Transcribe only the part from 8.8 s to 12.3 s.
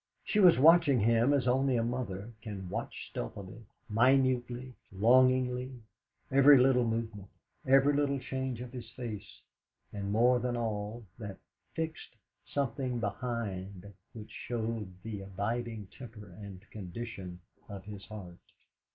face, and more than all, that fixed